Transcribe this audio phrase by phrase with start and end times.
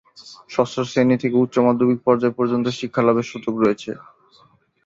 [0.49, 3.91] ষষ্ঠ শ্রেণী থেকে উচ্চ মাধ্যমিক পর্যায় পর্যন্ত শিক্ষালাভের সুযোগ রয়েছে।